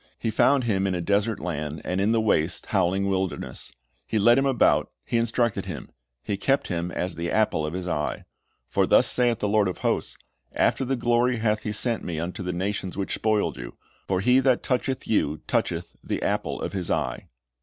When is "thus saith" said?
8.87-9.37